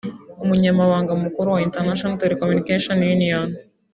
Umunyamabanga 0.43 1.11
Mukuru 1.23 1.47
wa 1.55 1.63
International 1.67 2.19
Telecommunication 2.21 2.97
Union 3.15 3.47